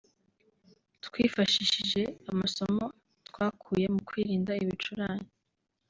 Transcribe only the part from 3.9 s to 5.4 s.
mu kwirinda ibicurane